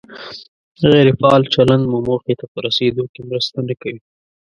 غیر 0.91 1.07
فعال 1.19 1.43
چلند 1.53 1.83
مو 1.91 1.99
موخې 2.07 2.33
ته 2.39 2.45
په 2.51 2.57
رسېدو 2.65 3.03
کې 3.13 3.21
مرسته 3.29 3.59
نه 3.67 3.73
کوي. 3.81 4.01